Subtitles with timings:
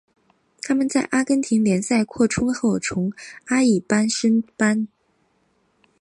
[0.63, 3.13] 他们在阿根廷联赛扩充后从
[3.45, 4.87] 阿乙升班。